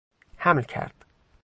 [0.37, 1.05] حمل کرد